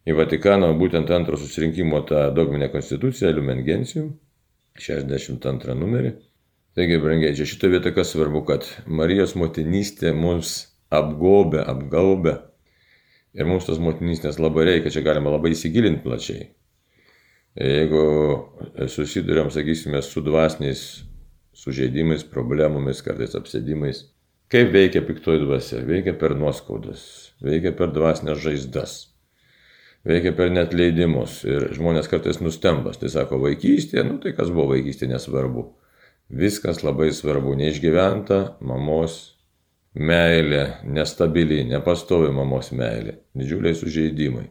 [0.05, 4.13] į Vatikano būtent antro susirinkimo tą dogminę konstituciją, Lumen Gentium,
[4.77, 6.13] 62 numerį.
[6.77, 10.53] Taigi, brangiai, čia šitoje vietoje kas svarbu, kad Marijos motinystė mums
[10.93, 12.37] apgobė, apgaubė
[13.37, 16.49] Ir mums tos motinystės labai reikia, čia galima labai įsigilinti plačiai.
[17.55, 18.01] Jeigu
[18.91, 20.81] susidurėm, sakysime, su dvasiniais
[21.55, 24.05] sužeidimais, problemomis, kartais apsėdimais,
[24.51, 25.81] kaip veikia piktoji dvasia?
[25.87, 27.03] Veikia per nuoskaudas,
[27.43, 28.95] veikia per dvasinės žaizdas,
[30.07, 31.41] veikia per net leidimus.
[31.47, 35.69] Ir žmonės kartais nustembas, tai sako vaikystė, nu tai kas buvo vaikystė, nesvarbu.
[36.31, 39.30] Viskas labai svarbu, neišgyventa mamos
[39.91, 44.45] Meilė, nestabili, nepastovi mamos meilė, didžiuliai sužeidimai.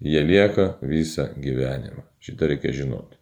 [0.00, 2.04] Jie lieka visą gyvenimą.
[2.22, 3.18] Šitą reikia žinoti.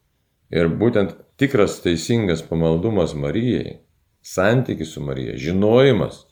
[0.53, 3.79] Ir būtent tikras teisingas pamaldumas Marijai,
[4.21, 6.27] santykis su Marija, žinojimas,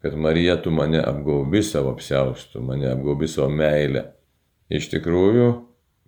[0.00, 4.06] kad Marija tu mane apgaubi savo apsiaustų, mane apgaubi savo meilę,
[4.72, 5.48] iš tikrųjų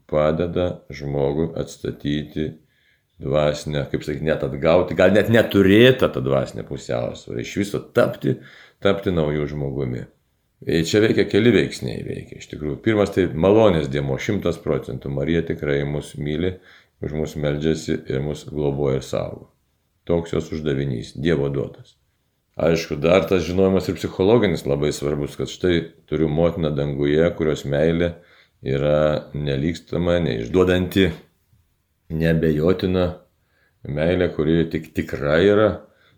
[0.09, 2.55] padeda žmogui atstatyti
[3.23, 8.37] dvasinę, kaip sakyti, net atgauti, gal net neturėti tą dvasinę pusiausvyrą, iš viso tapti,
[8.85, 10.05] tapti naujų žmogumi.
[10.67, 12.41] Ir čia veikia keli veiksniai veikia.
[12.41, 15.13] Iš tikrųjų, pirmas tai malonės dėmo, šimtas procentų.
[15.13, 16.55] Marija tikrai mus myli,
[17.05, 19.51] už mus meldžiasi ir mus globoja ir saugo.
[20.09, 21.97] Toks jos uždavinys, Dievo duotas.
[22.57, 28.15] Aišku, dar tas žinojimas ir psichologinis labai svarbus, kad štai turiu motiną danguje, kurios meilė
[28.65, 31.11] yra nelykstama, neišduodanti,
[32.13, 33.07] nebejotina
[33.87, 35.71] meilė, kuri tik tikra yra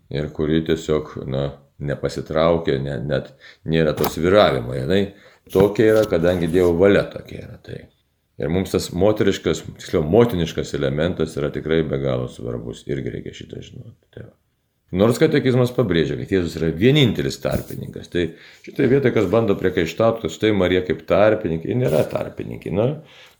[0.09, 1.45] ir kuri tiesiog, na,
[1.79, 3.29] nepasitraukia, net, net
[3.69, 4.73] nėra to sviravimo.
[4.75, 5.13] Jinai
[5.51, 7.59] tokia yra, kadangi Dievo valia tokia yra.
[7.63, 7.79] Tai.
[8.39, 12.85] Ir mums tas moteriškas, tiksliau, motiniškas elementas yra tikrai be galo svarbus.
[12.87, 13.99] Irgi reikia šitą žinoti.
[14.15, 14.33] Tai va.
[14.89, 18.09] Nors katekizmas pabrėžia, kad Jėzus yra vienintelis tarpininkas.
[18.09, 18.23] Tai
[18.65, 22.73] šitoje vietoje, kas bando priekaištauti, kad štai Marija kaip tarpininkė, ji nėra tarpininkė.
[22.73, 22.87] Na,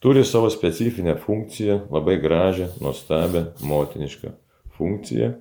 [0.04, 4.36] turi savo specifinę funkciją, labai gražią, nuostabią, motinišką
[4.78, 5.32] funkciją.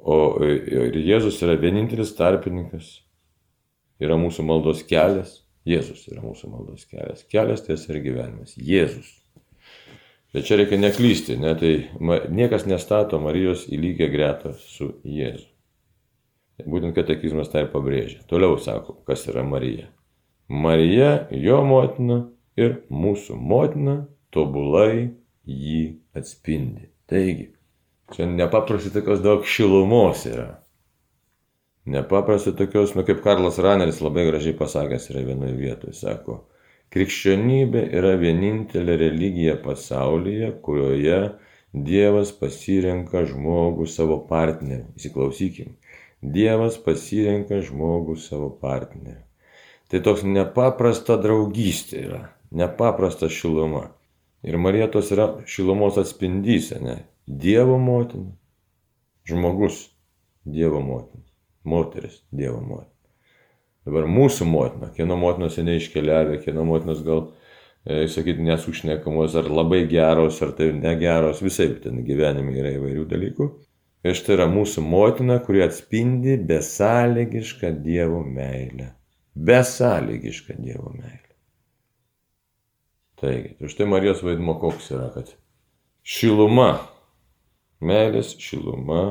[0.00, 2.90] O ir Jėzus yra vienintelis tarpininkas.
[4.02, 5.42] Yra mūsų maldos kelias.
[5.68, 7.22] Jėzus yra mūsų maldos kelias.
[7.30, 8.56] Kelias tiesa ir gyvenimas.
[8.56, 9.19] Jėzus.
[10.34, 11.72] Bet čia reikia neklysti, ne, tai
[12.30, 15.48] niekas nestato Marijos į lygią gretą su Jėzu.
[16.70, 18.20] Būtent katekizmas tai pabrėžia.
[18.28, 19.88] Toliau sako, kas yra Marija.
[20.50, 22.20] Marija, jo motina
[22.58, 23.96] ir mūsų motina
[24.34, 25.10] tobulai
[25.48, 25.82] jį
[26.16, 26.90] atspindi.
[27.10, 27.50] Taigi,
[28.14, 30.50] čia nepaprastai tokios daug šilumos yra.
[31.90, 36.44] Nepaprastai tokios, nu kaip Karlas Raneris labai gražiai pasakęs yra vienoje vietoje, sako,
[36.90, 41.20] Krikščionybė yra vienintelė religija pasaulyje, kurioje
[41.70, 44.88] Dievas pasirenka žmogų savo partnerį.
[44.98, 45.76] Įsiklausykim.
[46.20, 49.22] Dievas pasirenka žmogų savo partneriu.
[49.90, 53.86] Tai toks nepaprasta draugystė yra, nepaprasta šiluma.
[54.42, 57.00] Ir Marija tos yra šilumos atspindys, ne?
[57.26, 58.30] Dievo motina,
[59.30, 59.82] žmogus,
[60.42, 61.22] Dievo motina,
[61.62, 62.99] moteris, Dievo motina.
[63.88, 67.22] Dabar mūsų motina, kieno motinos seniai iškeliavę, kieno motinos gal,
[67.86, 73.48] e, sakyti, nesušnekamos, ar labai geros, ar tai negeros, visai ten gyvenime yra įvairių dalykų.
[74.04, 78.94] Ir štai yra mūsų motina, kuri atspindi besąlygišką Dievo meilę.
[79.36, 81.34] Besąlygišką Dievo meilę.
[83.20, 85.34] Taigi, tai štai Marijos vaidmo koks yra, kad
[86.00, 86.70] šiluma,
[87.84, 89.02] meilės šiluma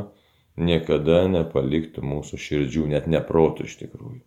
[0.58, 4.24] niekada nepaliktų mūsų širdžių, net neprotų iš tikrųjų.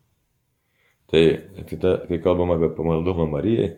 [1.12, 1.22] Tai,
[1.68, 3.74] kita, kai kalbam apie pamaldumą Marijai,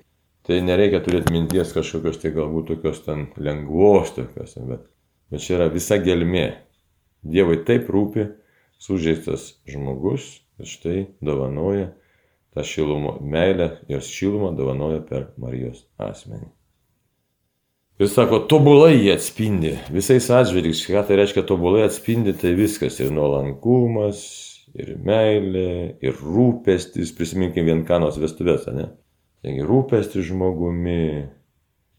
[0.47, 4.87] tai nereikia turėti minties kažkokios tai galbūt tokios ten lengvos tokios, bet,
[5.33, 6.47] bet čia yra visa gelmė.
[7.25, 8.29] Dievui taip rūpi
[8.79, 11.91] sužeistas žmogus, kad štai dovanoja
[12.55, 16.53] tą šilumą, meilę, jos šilumą dovanoja per Marijos asmenį.
[17.99, 23.11] Ir sako, tobulai jie atspindi, visais atžvilgiais, ką tai reiškia tobulai atspindi, tai viskas ir
[23.15, 24.23] nuolankumas,
[24.79, 28.91] ir meilė, ir rūpestis, prisiminkim vien kanos vestuvės, ne?
[29.45, 31.05] Taigi rūpestis žmogumi,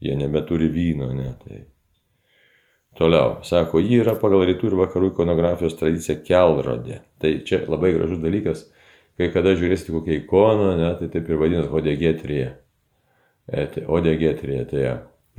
[0.03, 1.31] jie nebeturi vyno, ne?
[1.43, 1.63] Tai
[2.95, 7.01] Toliau, sako, ji yra pagal rytų ir vakarų ikonografijos tradiciją kelrodė.
[7.19, 8.61] Tai čia labai gražus dalykas,
[9.19, 12.53] kai kada žiūrėsite kokią ikoną, ne, tai taip ir vadinasi odegetrija.
[13.51, 14.85] E, tai odegetrija, tai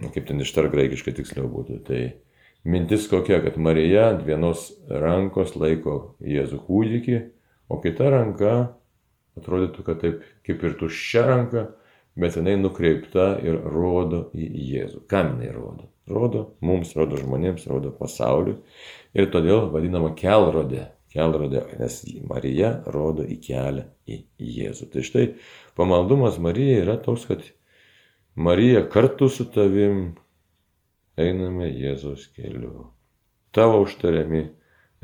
[0.03, 1.79] nu, kaip ten ištar graikiškai tiksliau būtų.
[1.88, 2.03] Tai
[2.66, 7.18] mintis kokia, kad Marija ant vienos rankos laiko Jėzų kūdikį,
[7.70, 8.55] o kita ranka
[9.38, 11.66] atrodytų, kad taip kaip ir tuščia ranka,
[12.18, 15.05] bet jinai nukreipta ir rodo į Jėzų.
[15.11, 15.90] Kam jinai rodo?
[16.07, 18.61] rodo mums, rodo žmonėms, rodo pasauliui.
[19.16, 20.90] Ir todėl vadinama kelrodė.
[21.16, 24.20] Kelrodė, nes Marija rodo į kelią į
[24.59, 24.90] Jėzų.
[24.92, 25.26] Tai štai
[25.79, 27.44] pamaldumas Marijai yra toks, kad
[28.37, 30.11] Marija kartu su tavim
[31.20, 32.90] einame Jėzaus keliu.
[33.57, 34.42] Tavo užtariami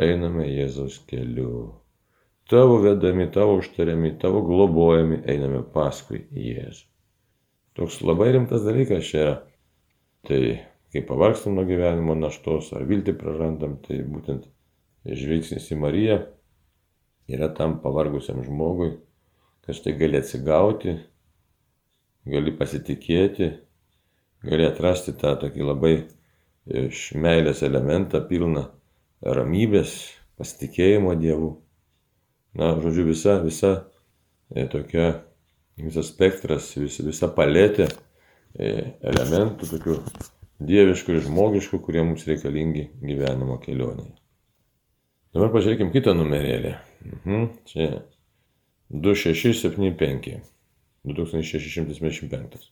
[0.01, 1.79] einame Jėzaus keliu.
[2.51, 6.85] Tavo vedami, tavo užtariami, tavo globojami einame paskui Jėzų.
[7.79, 9.37] Toks labai rimtas dalykas čia yra.
[10.29, 10.41] Tai
[10.93, 14.45] kai pavargstam nuo gyvenimo naštos ar viltį prarandam, tai būtent
[15.09, 16.19] žvilgsnis į Mariją
[17.33, 18.93] yra tam pavargusiam žmogui,
[19.65, 20.99] kad štai gali atsigauti,
[22.29, 23.49] gali pasitikėti,
[24.47, 25.95] gali atrasti tą tokį labai
[26.83, 28.67] iš meilės elementą pilną
[29.23, 29.95] ramybės,
[30.39, 31.53] pasitikėjimo Dievu.
[32.59, 33.73] Na, žodžiu, visa, visa
[34.53, 35.23] e, tokia,
[35.81, 39.97] visas spektras, vis, visa paletė e, elementų, tokių
[40.69, 44.19] dieviškų ir žmogiškų, kurie mums reikalingi gyvenimo kelionėje.
[45.33, 46.75] Dabar pažiūrėkim kitą numerėlį.
[47.09, 47.89] Mhm, čia
[48.93, 50.43] 2675.
[51.09, 52.69] 2675.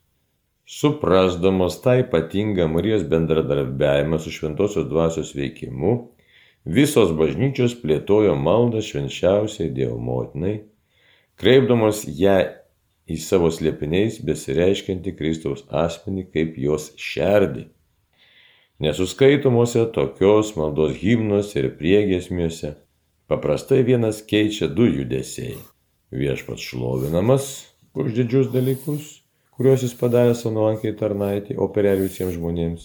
[0.70, 5.94] Suprasdamos tą ypatingą Marijos bendradarbiavimą su šventosios dvasios veikimu,
[6.76, 10.60] visos bažnyčios plėtojo maldą švenčiausiai Dievo motinai,
[11.42, 12.36] kreipdamos ją
[13.10, 17.66] į savo slėpiniais besireiškinti Kristaus asmenį kaip jos šerdį.
[18.86, 22.76] Nesuskaitomuose tokios maldos himnuose ir priegesmiuose
[23.26, 25.58] paprastai vienas keičia du judesiai.
[26.14, 27.50] Viešpats šlovinamas
[27.98, 29.19] už didžius dalykus,
[29.60, 32.84] kuriuos jis padarė savo nuolankiai tarnaitį, o pereliusiems žmonėms.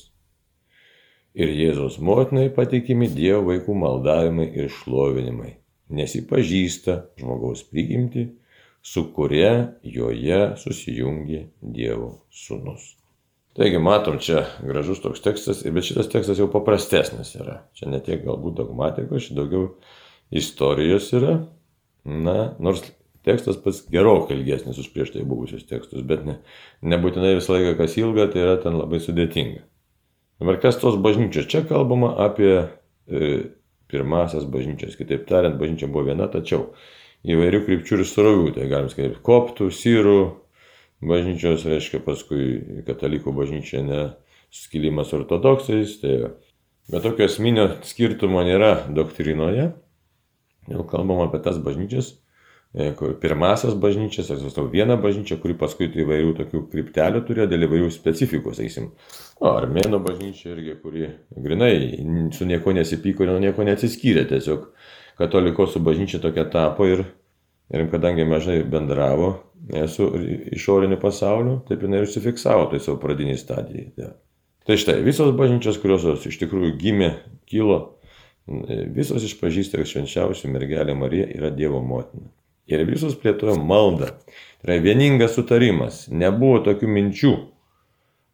[1.39, 5.53] Ir Jėzos motinai patikimi Dievo vaikų maldavimai ir šlovinimai,
[5.95, 8.25] nes jį pažįsta žmogaus prigimti,
[8.83, 9.53] su kuria
[9.87, 12.11] joje susijungia Dievo
[12.43, 12.91] sūnus.
[13.55, 17.61] Taigi matom, čia gražus toks tekstas, bet šitas tekstas jau paprastesnis yra.
[17.79, 19.69] Čia ne tiek galbūt dogmatikos, čia daugiau
[20.35, 21.37] istorijos yra.
[22.03, 22.83] Na, nors
[23.25, 26.39] tekstas pats gerokai ilgesnis už prieš tai buvusius tekstus, bet ne,
[26.85, 29.65] nebūtinai visą laiką kas ilga, tai yra ten labai sudėtinga.
[30.41, 31.47] Dabar kas tos bažnyčios?
[31.51, 32.53] Čia kalbama apie
[33.07, 33.29] e,
[33.87, 34.97] pirmasias bažnyčias.
[34.99, 36.73] Kitaip tariant, bažnyčia buvo viena, tačiau
[37.25, 38.49] įvairių krypčių ir srovių.
[38.57, 40.19] Tai galim sakyti, koptų, sirų,
[41.05, 45.95] bažnyčios, reiškia paskui katalikų bažnyčia neskilimas ortodoksais.
[46.03, 46.17] Tai,
[46.91, 49.71] bet tokio esminio skirtumo nėra doktrinoje.
[50.67, 52.15] Jau kalbam apie tas bažnyčias,
[52.75, 57.89] e, pirmasias bažnyčias, egzistavo viena bažnyčia, kuri paskui tai įvairių tokių kryptelių turėjo dėl įvairių
[57.93, 58.91] specifikų, sakysim.
[59.39, 61.09] O armėno bažnyčia irgi, kuri
[61.47, 61.73] grinai
[62.35, 64.69] su nieko nesipyko ir nieko neatsiskyrė, tiesiog
[65.19, 67.05] katalikos su bažnyčia tokia tapo ir,
[67.71, 69.33] ir kadangi mažai bendravo,
[69.89, 70.11] su
[70.53, 73.89] išoriniu pasauliu, taip jinai ir užsifiksavo tai savo pradiniai stadijai.
[73.97, 74.13] Ja.
[74.65, 77.11] Tai štai, visos bažnyčios, kurios iš tikrųjų gimė,
[77.49, 77.95] kilo
[78.93, 82.29] visos išpažįsta, kad švenčiausia mergelė Marija yra Dievo motina.
[82.71, 84.15] Ir visos plėtojo maldą.
[84.61, 86.05] Tai yra vieningas sutarimas.
[86.09, 87.33] Nebuvo tokių minčių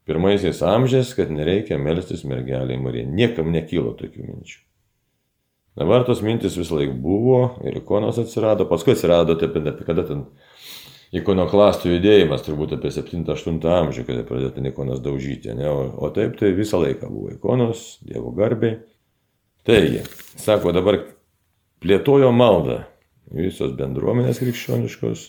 [0.08, 3.08] pirmaisiais amžiais, kad nereikia melstis mergelė Marija.
[3.08, 4.60] Niekam nekylo tokių minčių.
[5.80, 10.26] Dabar tos mintis visą laiką buvo ir ikonos atsirado, paskui atsirado, taip, apie kada ten
[11.16, 15.70] ikonoklastų judėjimas, turbūt apie 7-8 amžių, kada pradėjo ten ikonas daužyti, ne?
[15.72, 18.82] O, o taip tai visą laiką buvo ikonos, Dievo garbiai.
[19.68, 20.04] Taigi,
[20.40, 21.00] sako, dabar
[21.84, 22.82] plėtojo maldą
[23.36, 25.26] visos bendruomenės krikščioniškos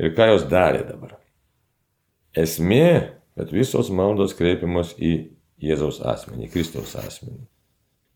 [0.00, 1.18] ir ką jos darė dabar.
[2.38, 5.14] Esmė, kad visos maldos kreipiamos į
[5.62, 7.48] Jėzaus asmenį, Kristaus asmenį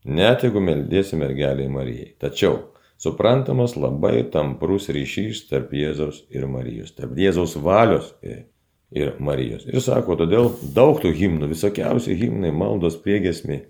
[0.03, 2.13] net jeigu meldėsi mergeliai Marijai.
[2.19, 2.59] Tačiau
[3.01, 9.65] suprantamas labai tamprus ryšys tarp Jėzaus ir Marijos, tarp Jėzaus valios ir Marijos.
[9.67, 13.65] Ir sako, todėl daug tų himnų, visokiausi himnai, maldos priegesmiai.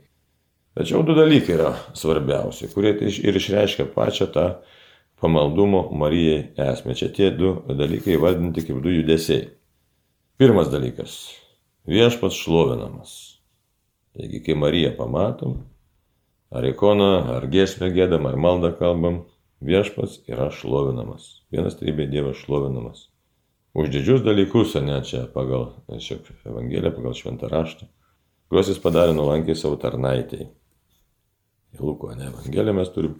[0.73, 4.47] Tačiau du dalykai yra svarbiausi, kurie ir išreiškia pačią tą
[5.23, 6.95] pamaldumo Marijai esmę.
[6.99, 9.47] Čia tie du dalykai vardinti kaip du judesiai.
[10.37, 11.13] Pirmas dalykas-
[11.93, 13.13] viešpats šlovinamas.
[14.13, 15.63] Taigi, kai Mariją pamatom,
[16.51, 19.23] ar ikoną, ar giesmę gėdam, ar maldą kalbam,
[19.63, 21.41] viešpats yra šlovinamas.
[21.51, 23.07] Vienas trybė Dievas šlovinamas.
[23.73, 27.87] Už didžius dalykus, ne čia pagal čia Evangeliją, pagal šventą raštą,
[28.49, 30.51] kuriuos jis padarė nuolankiai savo tarnaitėjai.
[31.79, 33.17] Luko, ne Evangeliją mes turim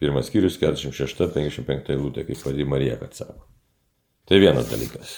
[0.00, 3.46] pirmas skyrius 46-55 eilutė, kaip pati Marija, kad sako.
[4.26, 5.14] Tai vienas dalykas.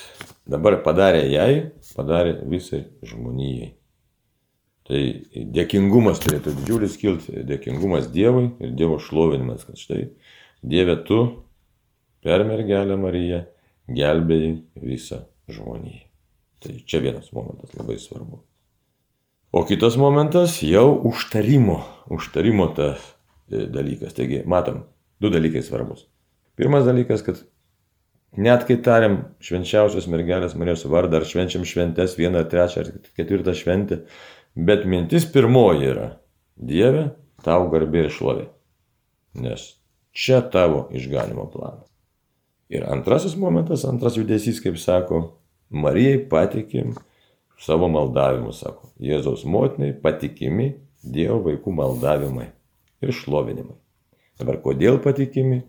[0.48, 1.52] Dabar padarė jai,
[1.96, 3.72] padarė visai žmonijai.
[4.88, 5.00] Tai
[5.56, 10.06] dėkingumas turėtų didžiulis kilti, dėkingumas Dievui ir Dievo šlovinimas, kad štai
[10.64, 11.20] Dieve tu
[12.24, 13.42] per mergelę Mariją
[13.88, 16.04] gelbėjai visą žmoniją.
[16.64, 18.40] Tai čia vienas momentas labai svarbu.
[19.52, 21.80] O kitas momentas jau užtarimo,
[22.12, 23.00] užtarimo tas
[23.50, 24.16] e, dalykas.
[24.16, 24.82] Taigi, matom,
[25.20, 26.04] du dalykai svarbus.
[26.58, 27.40] Pirmas dalykas, kad
[28.36, 34.02] net kai tariam švenčiausios mergelės Marijos vardą, ar švenčiam šventes, vieną, trečią ar ketvirtą šventę,
[34.58, 36.06] Bet mintis pirmoji yra
[36.58, 37.04] Dieve,
[37.46, 38.46] tau garbė ir šlovė.
[39.38, 39.68] Nes
[40.10, 41.86] čia tavo išganimo planas.
[42.68, 45.20] Ir antrasis momentas, antras judesys, kaip sako,
[45.70, 46.96] Marijai patikim
[47.62, 52.48] savo maldavimu, sako, Jėzaus motinai patikimi Dievo vaikų maldavimai
[53.02, 53.76] ir šlovinimai.
[54.38, 55.62] Dabar kodėl patikimi?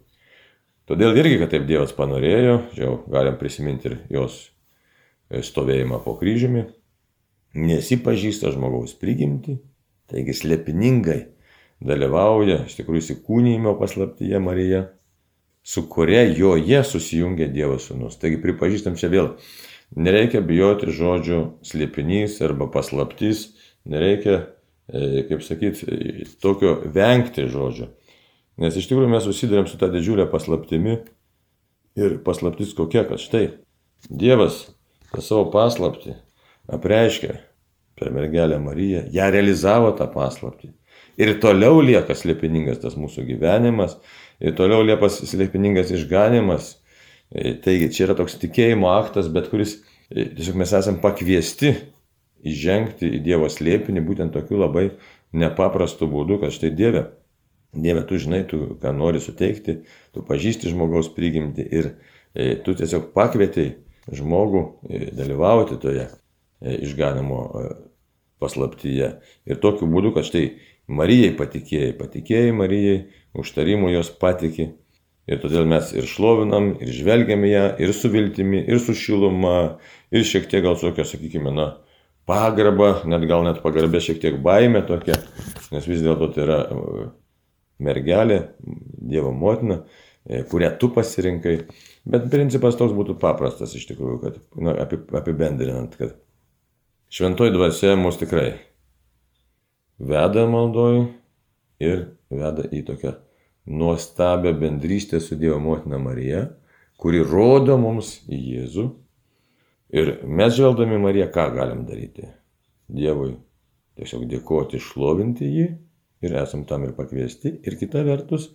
[0.89, 4.39] Todėl irgi, kad taip Dievas panorėjo, jau galim prisiminti ir jos
[5.29, 6.65] stovėjimą po kryžiumi,
[7.53, 9.59] nesipažįsta žmogaus prigimti,
[10.09, 11.19] taigi slepiningai
[11.85, 14.87] dalyvauja iš tikrųjų įsikūnymo paslaptyje Marija,
[15.63, 18.17] su kuria joje susijungia Dievo sūnus.
[18.17, 19.31] Taigi pripažįstam čia vėl,
[19.95, 23.49] nereikia bijoti žodžių slėpinys arba paslaptys,
[23.89, 24.41] nereikia,
[24.91, 27.89] e, kaip sakyti, tokio vengti žodžio.
[28.59, 30.99] Nes iš tikrųjų mes susidurėm su tą didžiulę paslaptimi
[31.99, 33.47] ir paslaptis kokia, kad štai
[34.07, 34.69] Dievas
[35.11, 36.13] tą savo paslaptį
[36.71, 37.33] apreiškia
[37.99, 40.71] per mergelę Mariją, ją realizavo tą paslaptį.
[41.19, 43.97] Ir toliau lieka slėpiningas tas mūsų gyvenimas,
[44.39, 46.77] ir toliau lieka slėpiningas išganimas.
[47.29, 49.77] E, taigi čia yra toks tikėjimo aktas, bet kuris
[50.09, 51.75] e, tiesiog mes esame pakviesti
[52.49, 54.87] įžengti į Dievo slėpinį būtent tokiu labai
[55.37, 57.03] nepaprastu būdu, kad štai Dieve,
[57.75, 59.83] Dieve, tu žinai, tu ką nori suteikti,
[60.15, 61.91] tu pažįsti žmogaus prigimti ir
[62.33, 63.75] e, tu tiesiog pakvietei
[64.09, 64.63] žmogų
[65.13, 66.07] dalyvauti toje
[66.65, 67.43] išganimo
[68.41, 69.11] paslaptyje.
[69.45, 70.47] Ir tokiu būdu, kad štai
[70.89, 72.99] Marijai patikėjai, patikėjai Marijai,
[73.37, 74.71] užtarimu jos patikė.
[75.29, 79.77] Ir todėl mes ir šlovinam, ir žvelgiam ją, ir su viltimi, ir su šiluma,
[80.09, 81.67] ir šiek tiek gal tokia, sakykime, na,
[82.29, 85.19] pagarba, net gal net pagarbė šiek tiek baime tokia,
[85.73, 87.03] nes vis dėlto tai yra e,
[87.85, 88.39] mergelė,
[89.09, 89.83] Dievo motina,
[90.49, 91.55] kurią tu pasirinkai.
[92.09, 94.75] Bet principas toks būtų paprastas iš tikrųjų, kad na,
[95.21, 96.17] apibendrinant, kad
[97.09, 98.51] Šventoji dvasia mus tikrai
[99.97, 101.07] veda maldoj
[101.81, 103.15] ir veda į tokią
[103.67, 106.47] nuostabią bendrystę su Dievo motina Marija,
[106.97, 108.87] kuri rodo mums Jėzų.
[109.89, 112.27] Ir mes žvelgdami Mariją, ką galim daryti?
[112.89, 113.33] Dievui
[113.97, 115.67] tiesiog dėkoti, šlovinti jį
[116.25, 117.55] ir esam tam ir pakviesti.
[117.65, 118.49] Ir kita vertus,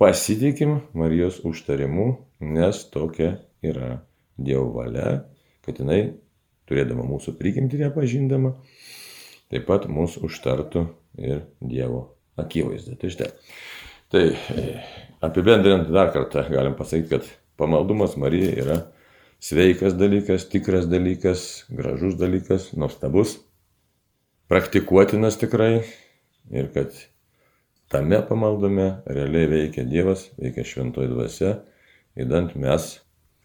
[0.00, 2.08] pasitikim Marijos užtarimu,
[2.40, 4.00] nes tokia yra
[4.38, 5.22] Dievo valia,
[5.62, 6.14] kad jinai
[6.68, 8.54] turėdama mūsų prigimtį nepažindama,
[9.52, 10.86] taip pat mūsų užtartų
[11.20, 12.06] ir Dievo
[12.40, 12.96] akivaizdą.
[13.00, 13.30] Tai štai.
[14.12, 14.62] Tai e,
[15.24, 18.74] apibendrinant dar kartą galim pasakyti, kad pamaldumas Marijai yra
[19.40, 23.38] sveikas dalykas, tikras dalykas, gražus dalykas, nuostabus,
[24.52, 25.86] praktikuotinas tikrai
[26.52, 26.92] ir kad
[27.88, 31.54] tame pamaldume realiai veikia Dievas, veikia šventoji dvasia,
[32.12, 32.90] įdant mes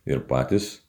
[0.04, 0.82] ir patys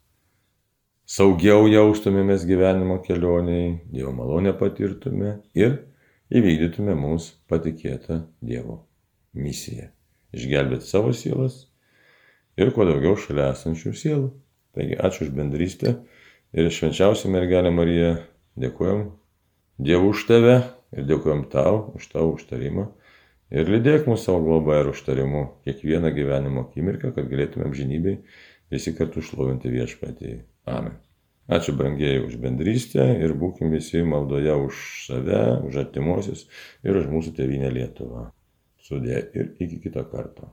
[1.07, 5.85] saugiau jaustumėmės gyvenimo kelioniai, Dievo malonę patirtume ir
[6.35, 8.88] įvykdytume mums patikėtą Dievo
[9.35, 9.89] misiją.
[10.37, 11.65] Išgelbėti savo sielas
[12.59, 14.29] ir kuo daugiau šalia esančių sielų.
[14.77, 15.95] Taigi ačiū už bendrystę
[16.53, 18.13] ir švenčiausią mergelę Mariją
[18.61, 19.09] dėkojom
[19.79, 20.55] Dievui už tave
[20.91, 22.89] ir dėkojom tau už tavo užtarimą.
[23.55, 28.19] Ir lydėk mūsų savo globą ir užtarimu kiekvieną gyvenimo akimirką, kad galėtumėm žinybei
[28.75, 30.35] visi kartu šlovinti viešpatį.
[30.69, 30.99] Amen.
[31.49, 36.45] Ačiū brangieji už bendrystę ir būkim visi maldoje už save, už artimuosius
[36.85, 38.27] ir už mūsų tėvynę Lietuvą.
[38.89, 40.53] Sudė ir iki kito karto.